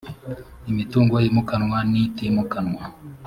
imitungo 0.69 1.13
yimukanwa 1.23 1.77
n 1.91 1.93
itimukanwa 2.03 2.81